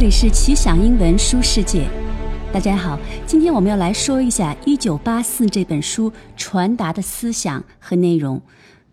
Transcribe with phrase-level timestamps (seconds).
[0.00, 1.86] 这里是奇想英文书世界，
[2.54, 8.40] 大家好，今天我们要来说一下《一九八四》这本书传达的思想和内容。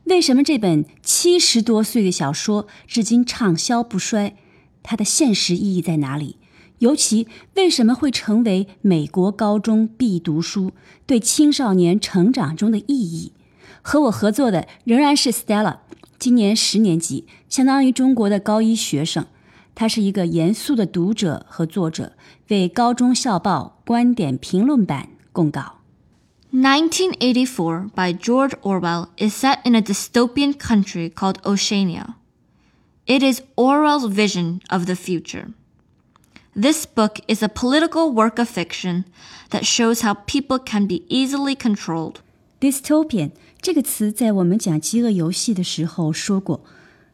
[0.04, 4.36] 为什么这本七十多岁的小说至今畅销不衰？
[4.84, 6.36] 它的现实意义在哪里？
[6.80, 10.74] 尤其为什么会成为美国高中必读书？
[11.06, 13.32] 对青少年成长中的意义？
[13.82, 15.78] 和我合作的仍然是 Stella，
[16.20, 19.26] 今年十年级，相当于中国的高一学生。
[19.77, 22.13] 他是一个严肃的读者和作者，
[22.49, 25.79] 为高中校报观点评论版供稿。
[26.53, 32.17] 1984 by George Orwell is set in a dystopian country called Oceania.
[33.07, 35.55] It is Orwell's vision of the future.
[36.55, 39.05] This book is a political work of fiction
[39.49, 42.17] that shows how people can be easily controlled.
[42.61, 43.31] Dystopian
[43.63, 46.63] 这个词在我们讲饥饿游戏的时候说过，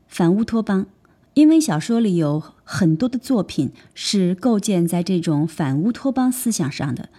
[0.08, 0.86] 反乌托邦。
[1.33, 7.09] 因为小说里有很多的作品是构建在这种反乌托邦思想上的，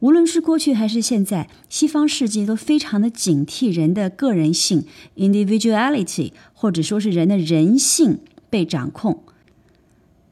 [0.00, 4.84] 无论是过去还是现在，西方世界都非常的警惕人的个人性
[5.16, 8.18] （individuality） 或者说是人的人性
[8.50, 9.22] 被掌控。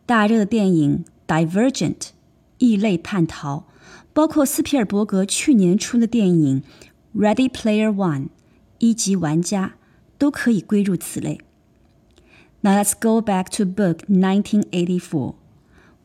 [0.07, 1.05] 大热的电影
[1.49, 1.95] 《Divergent》
[2.59, 3.67] 异类叛逃，
[4.13, 6.63] 包括斯皮尔伯格去年出的电影
[7.17, 8.23] 《Ready Player One》
[8.79, 9.75] 一级玩家，
[10.19, 11.41] 都可以归入此类。
[12.63, 15.35] Now let's go back to book 1984.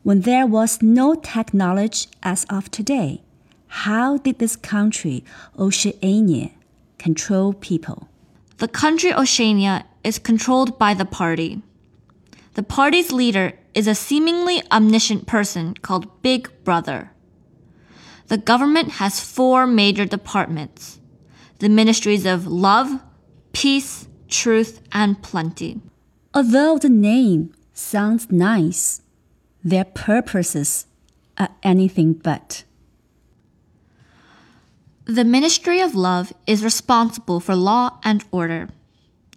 [0.02, 3.20] When there was no technology as of today,
[3.66, 5.22] how did this country,
[5.58, 6.50] Oceania,
[6.98, 8.08] control people?
[8.56, 11.60] The country Oceania is controlled by the party.
[12.54, 17.10] The party's leader is a seemingly omniscient person called Big Brother.
[18.28, 21.00] The government has four major departments
[21.58, 23.00] the ministries of love,
[23.52, 25.80] peace, truth, and plenty.
[26.36, 29.00] Although the name sounds nice,
[29.64, 30.84] their purposes
[31.38, 32.64] are anything but.
[35.06, 38.68] The Ministry of Love is responsible for law and order.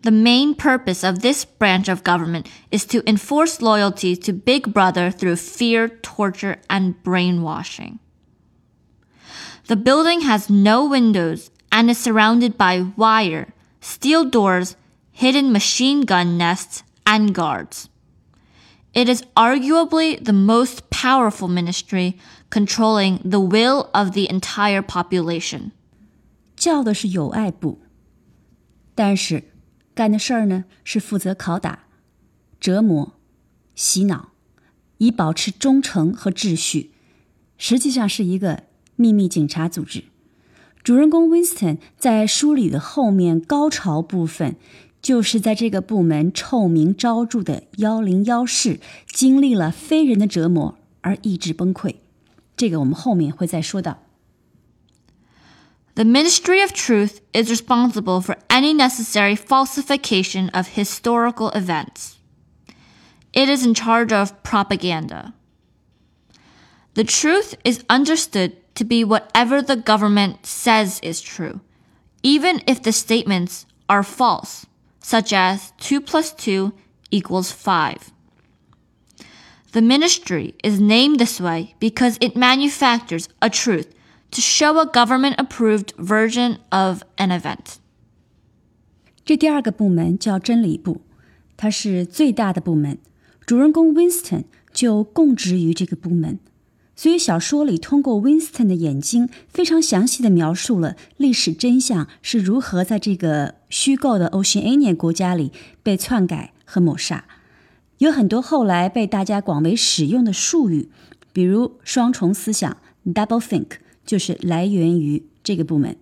[0.02, 5.10] The main purpose of this branch of government is to enforce loyalty to Big Brother
[5.10, 8.00] through fear, torture, and brainwashing.
[9.68, 14.76] The building has no windows and is surrounded by wire, steel doors,
[15.14, 17.87] hidden machine gun nests, and guards.
[18.93, 22.15] It is arguably the most powerful ministry
[22.51, 25.73] controlling the will of the entire population.
[26.57, 27.81] 叫的是友爱部，
[28.95, 29.51] 但是
[29.95, 31.87] 干的事儿呢是负责拷打、
[32.61, 33.15] 折磨、
[33.75, 34.29] 洗脑，
[34.99, 36.93] 以保持忠诚和秩序。
[37.59, 38.65] 实际上是一个
[38.95, 40.05] 秘密警察组织。
[40.83, 44.57] 主人公 Winston 在书里的后面高潮部分
[45.03, 51.97] 就是在这个部门臭名昭着的幺零幺室，经历了非人的折磨而意志崩溃。
[52.57, 53.99] 这个我们后面会再说到。
[55.95, 62.15] The Ministry of Truth is responsible for any necessary falsification of historical events.
[63.33, 65.35] It is in charge of propaganda.
[66.95, 71.61] The truth is understood to be whatever the government says is true,
[72.23, 74.67] even if the statements are false
[75.09, 76.73] such as 2 plus 2
[77.11, 78.13] equals 5.
[79.73, 83.89] The ministry is named this way because it manufactures a truth
[84.31, 87.79] to show a government approved version of an event.
[89.25, 91.01] 这第二个部门叫真理部，
[91.57, 92.99] 它是最大的部门。
[93.47, 96.39] 主人公 Winston 就供职于这个部门。
[97.00, 107.24] 所以小说里通过 Winston 的眼睛，非常详细的描述了历史真相是如何在这个虚构的 Oceania 国家里被篡改和抹杀。
[108.00, 110.90] 有很多后来被大家广为使用的术语，
[111.32, 115.96] 比如双重思想 （double think） 就是来源于这个部门。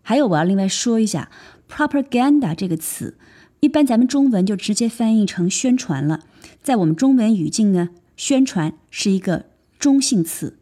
[0.00, 1.28] 还有，我要另外说一下
[1.70, 3.18] “propaganda” 这个词，
[3.60, 6.20] 一般咱们中文就直接翻译成宣传了。
[6.62, 9.44] 在我们中文语境呢，宣传是一个。
[9.77, 10.57] 中性词，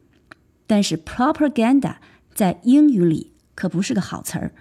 [0.65, 1.97] 但是 propaganda
[2.33, 4.51] 在英语里可不是个好词儿。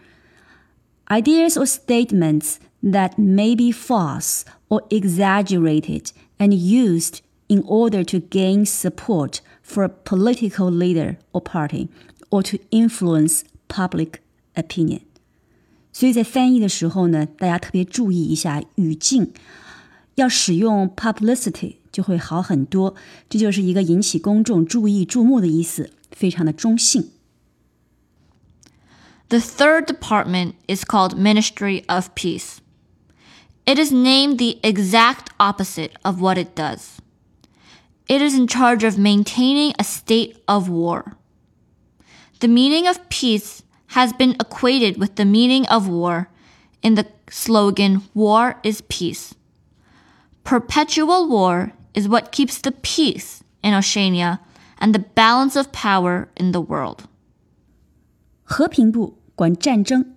[1.09, 7.19] Ideas or statements that may be false or exaggerated and used
[7.49, 11.89] in order to gain support for a political leader or party
[12.31, 14.15] or to influence public
[14.55, 15.03] opinion。
[15.93, 19.33] 所以在翻译的时候呢，大家特别注意一下语境，
[20.17, 22.95] 要使用 publicity 就会好很多。
[23.29, 27.11] 这就是一个引起公众注意、注目的意思，非常的中性。
[29.29, 32.59] The third department is called Ministry of Peace.
[33.65, 36.99] It is named the exact opposite of what it does.
[38.09, 41.17] it is in charge of maintaining a state of war.
[42.41, 46.29] The meaning of peace has been equated with the meaning of war
[46.83, 49.35] in the slogan, War is Peace.
[50.45, 54.41] Perpetual war is what keeps the peace in Oceania
[54.79, 57.05] and the balance of power in the world.
[58.45, 60.15] 和平部管战争，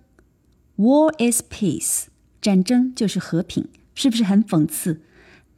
[0.76, 2.06] War is peace，
[2.40, 5.02] 战争就是和平，是不是很讽刺？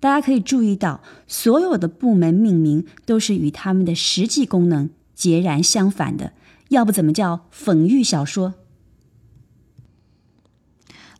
[0.00, 6.32] 大家可以注意到，所有的部门命名都是与他们的实际功能截然相反的，
[6.70, 8.54] 要不怎么叫讽喻小说？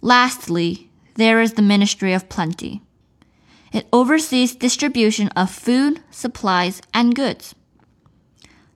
[0.01, 2.81] Lastly, there is the Ministry of Plenty.
[3.74, 7.56] It oversees distribution of food, supplies, and goods.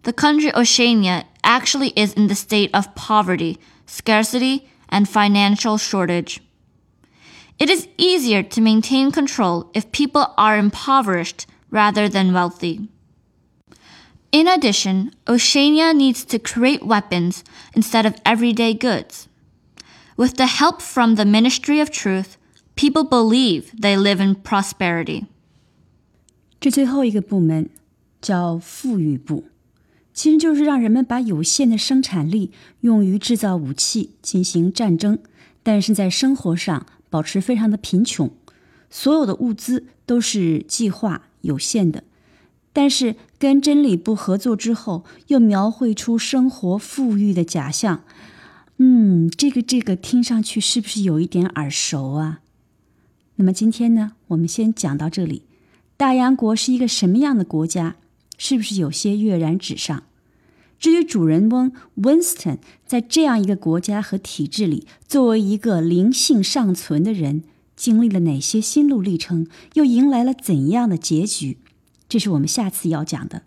[0.03, 6.41] The country Oceania actually is in the state of poverty, scarcity, and financial shortage.
[7.59, 12.89] It is easier to maintain control if people are impoverished rather than wealthy.
[14.31, 19.27] In addition, Oceania needs to create weapons instead of everyday goods.
[20.17, 22.37] With the help from the Ministry of Truth,
[22.81, 25.25] people believe they live in prosperity.
[26.59, 27.69] 这最后一个部门
[28.19, 29.43] 叫富裕部，
[30.15, 32.49] 其实就是让人们把有限的生产力
[32.79, 35.19] 用于制造武器进行战争，
[35.61, 38.31] 但是在生活上保持非常的贫穷，
[38.89, 42.03] 所有的物资都是计划有限的。
[42.73, 48.03] 但是跟真理部合作之后，又描绘出生活富裕的假象。
[48.77, 52.39] 嗯，这个这个听上去是不是有一点耳熟啊？
[53.41, 55.41] 那么今天呢，我们先讲到这里。
[55.97, 57.95] 大洋国是一个什么样的国家？
[58.37, 60.03] 是不是有些跃然纸上？
[60.77, 67.41] 至于主人翁 Winston 在这样一个国家和体制里，作为一个灵性尚存的人，
[67.75, 71.57] 经历了哪些心路历程，又迎来了怎样的结局？
[72.07, 73.41] 这是我们下次要讲的。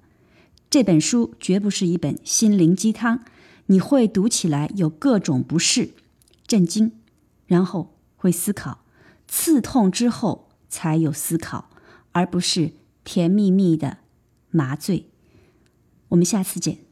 [0.68, 3.20] 这本书绝不是一本心灵鸡汤。
[3.66, 5.90] 你会读起来有各种不适、
[6.48, 6.90] 震惊，
[7.46, 8.80] 然后会思考，
[9.26, 11.70] 刺痛之后才有思考，
[12.12, 12.72] 而不是
[13.02, 13.98] 甜蜜蜜的
[14.50, 15.10] 麻醉。
[16.08, 16.83] 我们下次见。